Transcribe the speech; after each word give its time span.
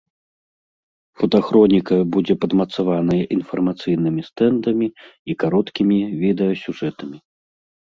Фотахроніка 1.19 1.95
будзе 2.15 2.33
падмацаваная 2.45 3.19
інфармацыйнымі 3.37 4.21
стэндамі 4.31 4.87
і 5.29 5.39
кароткімі 5.47 6.01
відэасюжэтамі. 6.25 7.17